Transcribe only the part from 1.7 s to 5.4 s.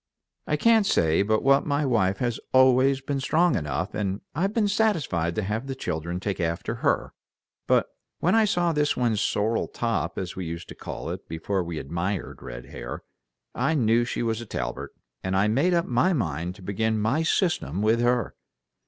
wife has always been strong enough, and I've been satisfied